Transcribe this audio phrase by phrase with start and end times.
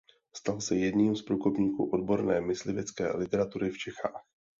[0.35, 4.23] Stal se jedním z průkopníků odborné myslivecké literatury v Čechách.